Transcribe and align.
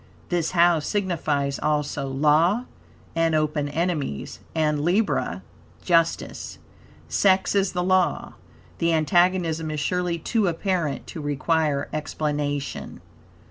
This 0.29 0.53
house 0.53 0.87
signifies, 0.87 1.59
also, 1.59 2.07
law, 2.07 2.65
and 3.15 3.35
open 3.35 3.69
enemies, 3.69 4.39
and 4.55 4.81
(Libra) 4.83 5.43
justice. 5.85 6.57
Sex 7.07 7.53
is 7.53 7.73
the 7.73 7.83
law. 7.83 8.33
The 8.79 8.93
antagonism 8.95 9.69
is 9.69 9.79
surely 9.79 10.17
too 10.17 10.47
apparent 10.47 11.05
to 11.05 11.21
require 11.21 11.87
explanation. 11.93 12.99